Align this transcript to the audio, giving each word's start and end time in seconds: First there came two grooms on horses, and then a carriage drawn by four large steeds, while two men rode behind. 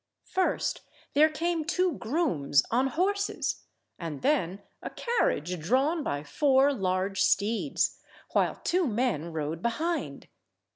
First 0.25 0.81
there 1.13 1.29
came 1.29 1.63
two 1.63 1.91
grooms 1.99 2.63
on 2.71 2.87
horses, 2.87 3.65
and 3.99 4.23
then 4.23 4.63
a 4.81 4.89
carriage 4.89 5.59
drawn 5.59 6.01
by 6.03 6.23
four 6.23 6.73
large 6.73 7.21
steeds, 7.21 7.99
while 8.31 8.55
two 8.63 8.87
men 8.87 9.31
rode 9.31 9.61
behind. 9.61 10.27